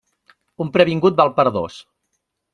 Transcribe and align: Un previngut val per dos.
Un 0.65 0.71
previngut 0.77 1.21
val 1.21 1.31
per 1.37 1.47
dos. 1.61 1.79